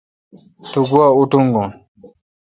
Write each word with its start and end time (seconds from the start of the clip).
تو 0.71 0.79
گوا 0.89 1.05
اتونگون۔ 1.17 1.69